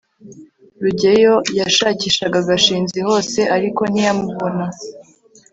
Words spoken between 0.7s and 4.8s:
rugeyo yashakishaga gashinzi hose, ariko ntiyamubona